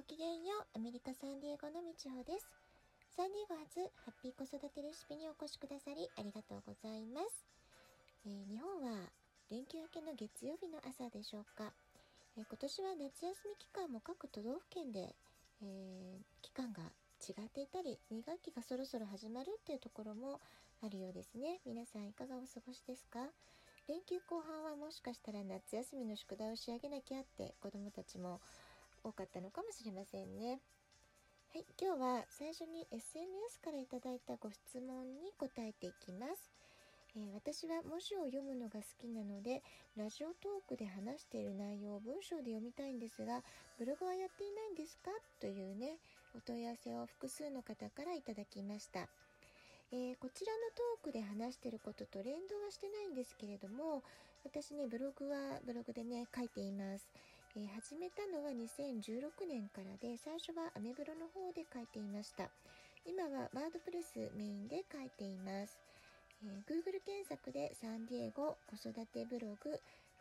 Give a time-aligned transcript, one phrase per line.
[0.00, 2.48] ごきげんよう、アメリカ・サンディエゴのみちほです。
[3.12, 7.44] サンディエゴ発ハッピー子育てレシピにお越しくださりありがとうございます。
[8.24, 9.12] えー、日本は
[9.52, 11.76] 連休明けの月曜日の朝でしょうか。
[12.32, 15.12] えー、今年は夏休み期間も各都道府県で、
[15.60, 16.80] えー、期間が
[17.20, 20.40] 違っていたり2学期がそろそろ始まるっていうところも
[20.80, 23.28] あるようですね皆さんいかがお過ごしですか？
[23.84, 28.40] 連休後半はもしかしたら夏休みの宿題を仕上げなきゃって子どもたちも
[29.04, 30.60] 多かったのかもしれませんね。
[31.52, 36.50] はい、今日は最初に SNS から頂いたご質問に答えていきます。
[37.16, 39.62] えー、私は文字を読むのが好きなので
[39.96, 43.42] ラジオトークで話している内容を文章で読みたいんですが
[43.78, 45.10] ブログはやっていないんですか？
[45.40, 45.98] というね
[46.36, 49.08] お問い合わせを複数の方からいただきました。
[49.92, 54.04] えー、こちらのトークで話してることと連動はしてないんですけれども
[54.44, 57.04] 私ねブログはブログでね書いています、
[57.56, 62.46] えー、始めたのは2016年からで最初はアメブロの方で書いていました
[63.04, 65.78] 今はワードプレスメインで書いています、
[66.44, 69.74] えー、Google 検索でサンディエゴ子育てブログ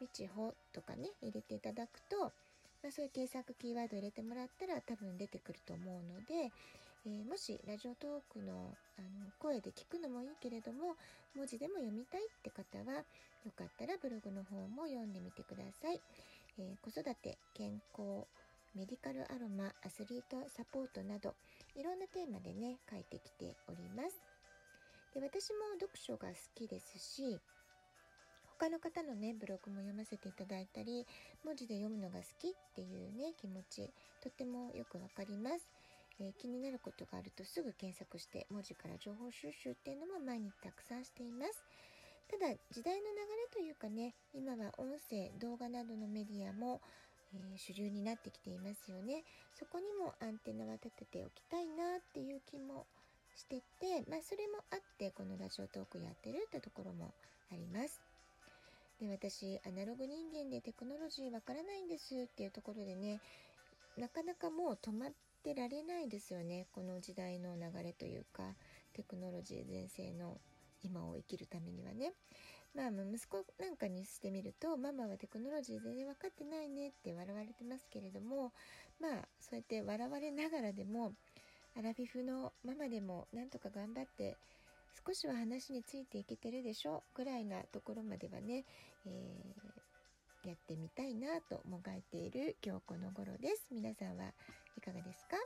[0.00, 2.30] みちほとかね入れていただくと
[2.86, 6.54] まあ、そういう検索キーワード入れてもらったら多分出てくると思うので、
[7.02, 10.94] えー、もしラジオトークのあの声で聞くのもいいけれども
[11.34, 13.02] 文字でも読みたいって方は
[13.42, 16.00] よかったらブログの方も読んでみてください。
[16.58, 18.26] えー、子育て健康
[18.74, 21.34] メディカルアロマアスリートサポートなど
[21.74, 24.22] いろんなテーマでね書いてきております。
[25.14, 27.40] で私も読書が好きですし
[28.58, 31.06] 他の方のねブログも読ませていただいたり
[31.44, 35.68] 文字で読むのが好きっていうね気持ちとってもよくわかります、
[36.20, 41.64] えー、気になることがあるとすぐ検索して文字から情報収集っていうのも毎日たくさんしています
[42.30, 46.80] ただ時代の流れというかね今は音声動画などのメディアも
[47.34, 49.24] えー、主流になってきていますよね。
[49.54, 52.86] そこにもアンテナは立てておきたいなっていう気も
[53.34, 57.12] しててまあそれもあってこのラジオトークやってるってところも
[57.50, 58.00] あります。
[59.00, 63.20] で私アナログ人間でテクノロジーわからないんですっていうところでね
[63.98, 65.10] なかなかもう止まっ
[65.42, 66.66] てられないですよね。
[66.72, 68.42] この時代の流れというか
[68.94, 70.38] テクノロジー全盛の
[70.82, 72.12] 今を生きるためにはね
[72.74, 78.52] まあ息子なんかにしてみるとママはテクノロジー全然分かってないねって笑われてますけれども
[79.00, 81.12] まあそうやって笑われながらでも
[81.76, 84.36] アラフィフのママでもなんとか頑張って
[85.06, 88.64] 少しは話についていけてるでしょぐらいなところまではね、
[89.06, 93.66] えー、やってみたいなともがいている今日この頃です。
[93.70, 94.24] 皆さんは
[94.76, 95.36] いかがですか？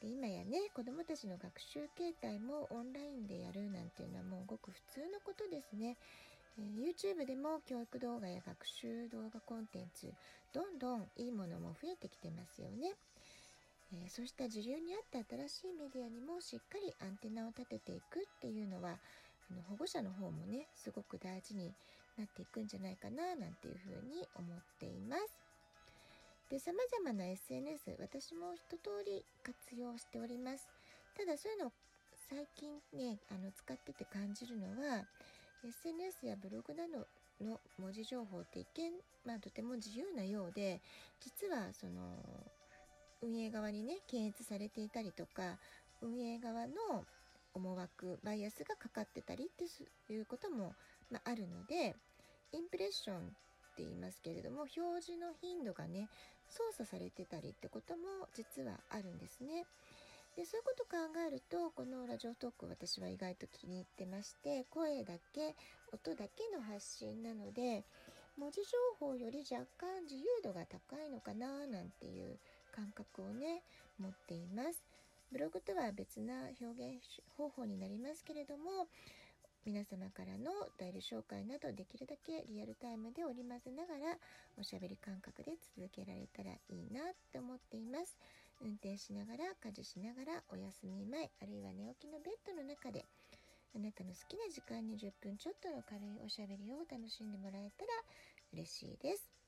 [0.00, 5.96] で今やね子どもたちの学習形態もオンラインでやるなんていうのはもうごく普通のことですね。
[6.58, 10.12] え、YouTube でも教育動画や学習動画コンテンツ
[10.52, 12.94] どんどんいいものも増えてきてますよね。
[13.92, 18.96] え、そうした時流に合った新しいメディアにもしっかりアンテナを立てていくっていうのは
[19.50, 21.74] あの保護者の方もねすごく大事に
[22.16, 25.49] なっていくんじゃないかななんていうふうに思っています。
[26.50, 30.66] で様々な SNS 私も一通り活用しております。
[31.16, 31.72] ただそういうのを
[32.28, 35.06] 最近ねあの使ってて感じるのは
[35.62, 37.06] SNS やブログなど
[37.44, 38.90] の文字情報って一見、
[39.24, 40.80] まあ、とても自由なようで
[41.20, 42.18] 実はその
[43.22, 45.56] 運営側にね検閲されていたりとか
[46.02, 47.04] 運営側の
[47.54, 49.48] 思惑バイアスがかかってたりっ
[50.06, 50.72] ていうことも、
[51.10, 51.94] まあ、あるので
[52.52, 53.36] インプレッション
[53.80, 56.08] って言いますけれども表示の頻度がね
[56.48, 59.64] 操作されてたりってことも実はあるんですね。
[60.36, 60.96] でそういうこと考
[61.26, 65.56] えるとこのラジオトーク私は意外と気に入ってまして声だけ
[65.92, 67.84] 音だけの発信なので
[68.38, 72.38] 文字情報より若干自由度が高いのかななんていう
[72.72, 73.62] 感覚をね
[73.98, 74.84] 持っています。
[75.32, 77.02] ブログとは別な表現
[77.36, 78.88] 方法になりますけれども
[79.66, 84.16] 皆様からの代理紹介などできるだけリアルタイムで織り交ぜながら
[84.58, 88.16] おしゃべり感覚で続けられたらいいなって思っています。
[88.62, 93.04] 運転しながら家事しながらお休み前あるいは寝起きのベッドの中で
[93.74, 97.92] あなたの好きな時間に10分ちょっとの軽いおしゃべりを楽しんでもらえたら
[98.52, 99.39] 嬉しいです。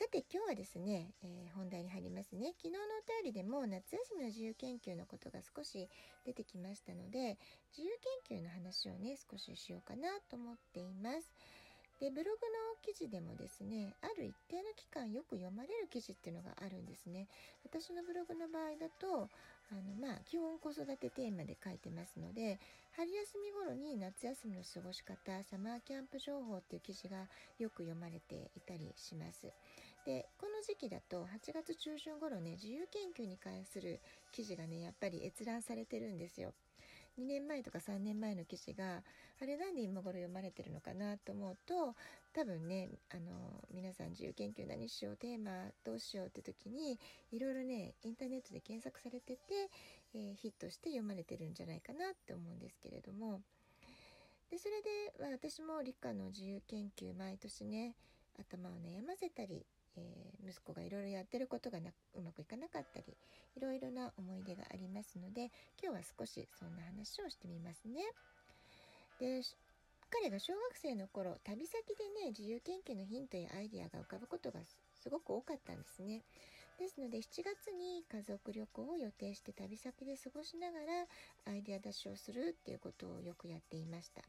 [0.00, 2.54] さて今日はですね、えー、本題に入りますね。
[2.56, 5.90] 昨日のお便りでも夏休みの自由研究のことが少し
[6.24, 7.36] 出てきましたので、
[7.76, 7.92] 自由
[8.24, 11.28] 研究の話をね、少ししようかなと思っています。
[12.00, 17.28] でブログの記事でもですねある一定の期間よく読まれる記事っていうのがあるんですね
[17.62, 19.28] 私のブログの場合だと
[19.70, 22.58] あのまあ基本子育てテーマで書いてますので
[22.96, 29.52] 春休み頃に夏休みの過ごし方サマーキャンプ情報っていう記事がよく読まれていたりします
[30.04, 34.00] でこの時期だと8月中旬頃ね自由研究に関する
[34.32, 36.52] 記事がねやっぱり閲覧されてるんですよ。
[37.18, 39.02] 2年前とか3年前の記事が
[39.42, 41.94] あれなんで今頃読まれてるのかなと思うと
[42.32, 45.50] 多分ねあの皆さん自由研究何しようテーマ
[45.84, 46.98] どうしようって時に
[47.32, 49.70] いろいろねインターネットで検索されてて、
[50.14, 53.40] えー、ヒットして読まれてるんじゃないかなって思うんですけれども
[54.50, 57.94] でそれで、まあ、私も理科の自由研究毎年ね
[58.38, 59.66] 頭を悩ませたり
[59.96, 63.16] えー、息子がいろいろやってることがうまくいかなかったり
[63.56, 65.50] いろいろな思い出がありますので
[65.82, 68.02] 今日は少しそんな話をしてみますね。
[69.18, 69.42] で
[70.10, 74.58] 彼が小学生の頃旅先でね自由研究のヒントやアイデアが浮かぶことが
[75.00, 76.22] すごく多かったんですね。
[76.80, 84.22] ですので7月に家族旅行を予定して旅先で過ごしながらアイデア出しをするっていうことをよくやっていました。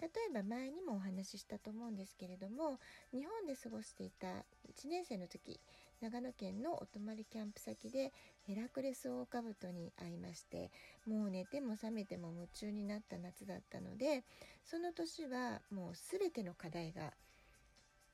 [0.00, 2.78] 例えば前にもお話ししたと思うんですけれども
[3.12, 5.58] 日本で過ごしていた1年生の時
[6.02, 8.12] 長野県のお泊まりキャンプ先で
[8.46, 10.70] ヘラクレスオオカブトに会いまして
[11.06, 14.24] もう寝ても覚めても夢中になった夏だったので
[14.64, 17.12] その年はもう全ての課題が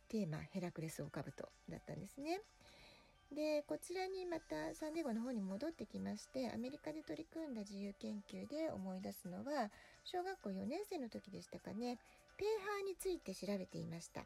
[0.09, 2.43] テーマヘラクレスオオカブトだったんですね。
[3.35, 9.71] でこちらにまたサンディエゴの方に戻ってきましてアメリカで取り組んだ自由研究で思い出すのは
[10.05, 11.99] 小学校4年生の時でしたかね。
[12.37, 14.23] ペーハーについて調べていました。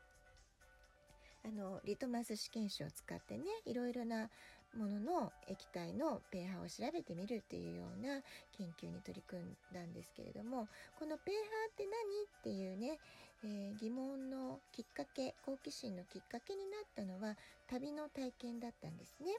[1.45, 4.31] あのリトマス試験紙を使ってねいろいろな
[4.75, 8.21] ものの液体のペーハーを調べてみるっていうような
[8.59, 10.69] 研究に取り組んだんですけれども
[10.99, 11.93] このペーハーって何
[12.25, 12.99] っていうね、
[13.47, 17.37] えー、疑問のきっかけ好奇心のきっかけになったのは
[17.71, 19.39] 旅の体験だったんですね。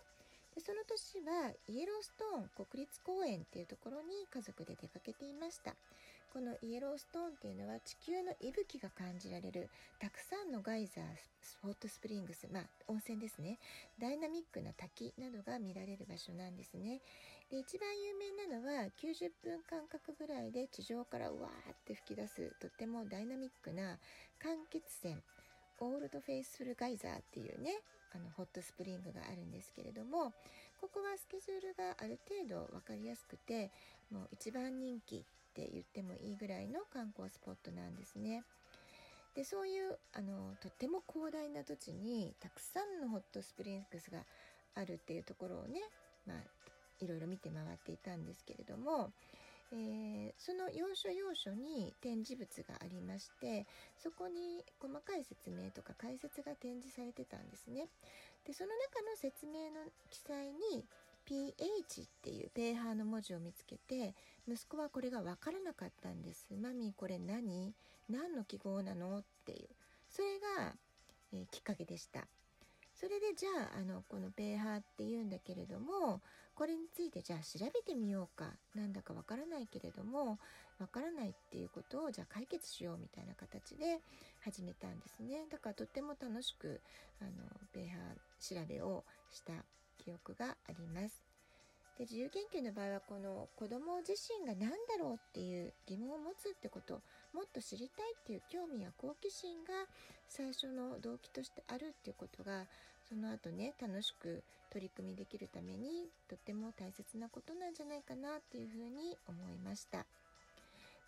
[0.55, 5.75] でその年はイエローストーン国立公園っていうところに家族で出かけていました。
[6.33, 9.69] このイエローストーンっていうのは地球の息吹が感じられる
[9.99, 11.03] たくさんのガイザー
[11.41, 13.57] スホットスプリングスまあ温泉ですね
[13.99, 17.01] ダイナミックな滝などが見られる場所なんですね
[17.49, 23.97] で一番有名なのは90分間隔ぐらいで地上からうわーって吹き出すとってもダイナミックな
[24.43, 25.15] 間欠泉
[25.79, 27.71] オールドフェイスフルガイザーっていうね
[28.13, 30.33] あのホットスプリングがあるんですけれども
[30.81, 33.71] ここはスケジュールがある程度分かりやすくて
[34.11, 35.19] もう一番人気っ
[35.53, 38.43] て言ってもいいぐらいの観光スポットなんですね。
[39.35, 44.19] でそういうあのとっても広大な土地にたくさんのホットスプリングスが
[44.73, 45.81] あるっていうところをね、
[46.25, 46.37] まあ、
[46.99, 49.11] いろいろ見て回っていたんですけれども、
[49.71, 53.65] えー、その要所要所に展示物がありまして
[53.97, 57.87] そこに細かい説明とか解説が展示されてたんですね。
[58.45, 60.85] でその中の説明の記載に
[61.25, 64.15] PH っていうペーハーの文字を見つけて
[64.47, 66.47] 息子はこれが分からなかったんです。
[66.55, 67.73] マミーこれ何？
[68.09, 69.19] 何の記号なの？
[69.19, 69.67] っていう。
[70.09, 70.73] それが、
[71.33, 72.25] えー、きっかけでした。
[72.95, 76.21] それでじゃああのこのペーハーっていうんだけれども
[76.57, 80.39] これについてじゃあ調べてみようかなんだかわからないけれども
[80.79, 84.01] わからないっていうことをじゃあ解決しようみたいな形で
[84.43, 86.81] 始めたんですねだからとっても楽しく
[87.21, 87.31] あの
[87.73, 89.53] ペーハー調べをした
[90.03, 91.23] 記憶があります。
[91.97, 97.01] で自由研究の場合はこの子ども自身が何だろうっていう疑問を持つってこと
[97.33, 99.73] もっと知りたいっていう興味や好奇心が
[100.29, 102.65] 最初の動機としてあるっていうことが
[103.07, 110.05] その後ね楽しく取り組みできるためにとっても大切なことなんじゃないかなっていうふうに思いました。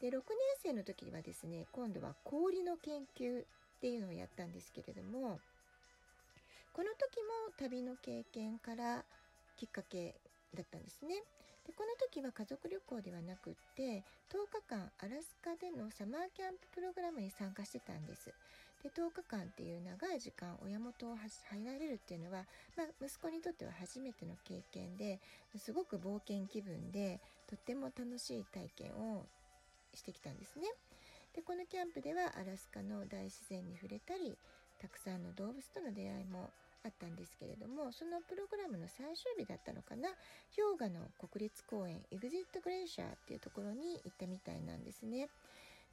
[0.02, 0.22] で6年
[0.64, 3.46] 生の時はですね今度は氷の研究っ
[3.82, 5.40] ていうのをやったんですけれども
[6.72, 9.04] この時も旅の経験から
[9.58, 10.16] きっかけ
[10.56, 11.16] だったんですね。
[11.68, 18.32] でこの時は家族旅行ではなくって10日間アラスカでのサマーキャンププログラムに参加してたんです。
[18.84, 22.46] で10日間っていう長い時間親元を入られるっていうのは、
[22.78, 25.20] まあ、息子にとっては初めての経験で
[25.58, 27.20] すごく冒険気分で
[27.50, 29.26] とっても楽しい体験を
[29.94, 30.68] してきたんですね。
[31.36, 34.36] でこのキャンプではアラスカの大自然に触れたり
[34.82, 36.50] たくさんの動物との出会いも
[36.84, 40.10] あったんですけれどもそのプログラムの最終日だったのかな
[40.56, 45.28] 氷河の国立公園エグジット・グレーシャーっていうところに行ったみたいなんですね。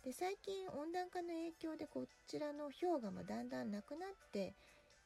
[0.06, 4.54] で最近温暖化の影響でこちらの氷河もだんだんなくなって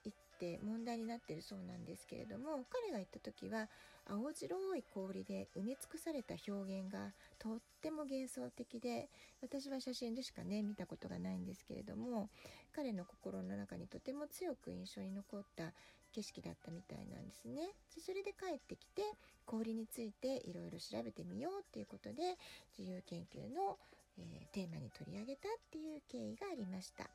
[0.04, 3.71] いって問題になってるそうなんですけれども彼が行った時は
[4.04, 9.09] 青白い氷で埋め尽くされた表現がとっても幻想的で
[9.40, 12.28] 私は写真でしかね見たことがないんですけれども
[12.76, 15.73] 彼の心の中にとても強く印象に残った
[16.12, 17.73] 景色だったみたいなんですね。
[17.95, 19.02] でそれで帰ってきて
[19.47, 22.37] 氷についていろいろ調べてみようっていうことで
[22.76, 23.78] 自由研究の、
[24.19, 27.09] えー、テーマに取り上げたっていう経緯がありました。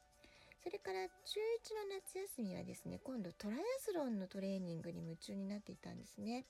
[0.63, 6.45] それから中1の夏休みはですね今度トライアスロンのトレーニングに夢中になっていたんですね。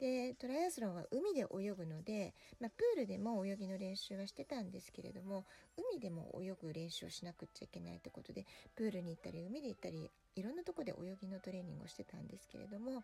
[0.00, 5.44] でトライアスロンは海で泳ぐので、まあ、プールでも泳ぎの練習はしてたんですけれども
[5.92, 13.02] 海でも泳ぐ練習をしなくちゃいけないってことでプールに行ったり海で行ったりいろんなとこで泳ぎのトレーニングをしてたんですけれども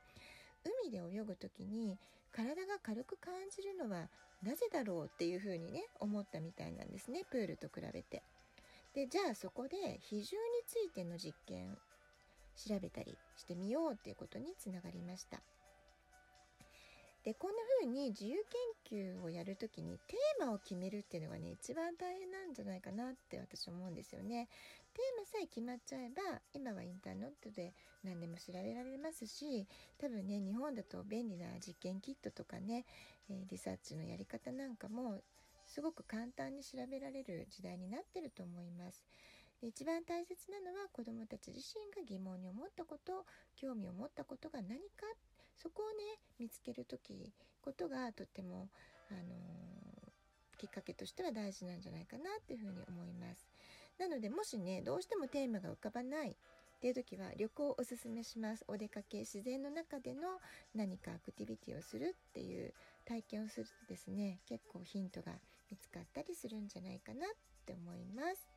[0.65, 1.99] 海で泳ぐ時に
[2.33, 4.09] 体が軽く感じるのは
[4.43, 8.23] なぜだろうっていうふうにね思ったみたいなんですねプールと比べて。
[8.95, 10.27] でじゃあそこで比重に
[10.67, 11.77] ついての実験
[12.57, 15.43] 調べたりしてみようっていうことにつながりました。
[17.25, 18.37] でこんな風に自由
[18.89, 24.49] 研究をやるときにテーマを決めるっていうのがね一番大変なんじゃないかなって私思うんですよね。
[24.97, 29.69] テーマさえ決まっちゃえば今はインターネットで何でも調べられますし
[30.01, 32.87] 多分ね日本だと便利な実験キットとかね、
[33.29, 35.21] えー、リサーチのやり方なんかも
[35.67, 39.05] すごく簡単に調べられる時代になってると思います。
[39.61, 45.05] で一番大切なのは子どもたち自身が疑問に思ったこと興味を持ったことが何か
[45.57, 48.69] そこをね見つける時ことがとても、
[49.11, 53.56] あのー、きっかけとしては大事なんじゃないかなっていうふうに思います。
[53.99, 58.65] なのでもしねどうしてもテーマが浮かばないっていう時は旅行をおすすめします。
[58.69, 60.39] お出かけ自然の中での
[60.75, 62.75] 何かアクティビティをするっていう
[63.07, 65.33] 体験をするとですね結構ヒントが
[65.71, 67.31] 見つかったりするんじゃないかなっ
[67.65, 68.49] て思います。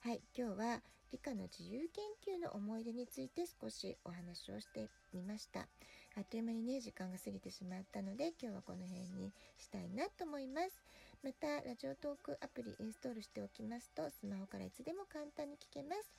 [0.00, 5.68] はい、今日は理科の自由研究の思い出について少しお話をしてみました。
[6.16, 10.82] あっという間にね、時間が過ぎてしまったので、今日はこの辺にしたいなと思います。
[11.24, 16.12] また、ラジオトークアプリインストールしておきますと、スマホからいつでも簡単に聞けます。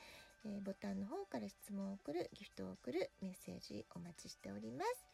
[0.46, 5.06] えー、ボタンの方から質問を送る、ギフトを送る、メッセージお待ちしております。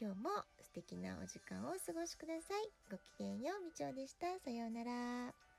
[0.00, 0.30] 今日も
[0.62, 2.70] 素敵なお時間をお過ごしください。
[2.90, 4.26] ごきげんよう、みちおでした。
[4.42, 5.49] さようなら。